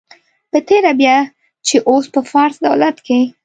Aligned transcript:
په 0.51 0.59
تېره 0.67 0.91
بیا 0.99 1.17
چې 1.67 1.75
اوس 1.89 2.05
په 2.13 2.21
فارس 2.31 2.57
دولت 2.67 2.97
کې. 3.05 3.19